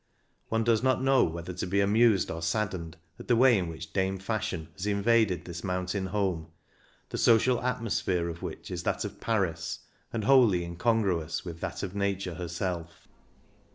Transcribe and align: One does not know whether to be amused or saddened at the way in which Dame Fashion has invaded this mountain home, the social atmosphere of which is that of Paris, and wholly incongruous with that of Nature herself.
One 0.49 0.63
does 0.63 0.81
not 0.81 0.99
know 1.03 1.23
whether 1.23 1.53
to 1.53 1.67
be 1.67 1.79
amused 1.79 2.31
or 2.31 2.41
saddened 2.41 2.97
at 3.19 3.27
the 3.27 3.35
way 3.35 3.55
in 3.55 3.67
which 3.69 3.93
Dame 3.93 4.17
Fashion 4.17 4.69
has 4.73 4.87
invaded 4.87 5.45
this 5.45 5.63
mountain 5.63 6.07
home, 6.07 6.47
the 7.09 7.19
social 7.19 7.61
atmosphere 7.61 8.27
of 8.27 8.41
which 8.41 8.71
is 8.71 8.81
that 8.81 9.05
of 9.05 9.21
Paris, 9.21 9.81
and 10.11 10.23
wholly 10.23 10.63
incongruous 10.63 11.45
with 11.45 11.59
that 11.59 11.83
of 11.83 11.93
Nature 11.95 12.33
herself. 12.33 13.07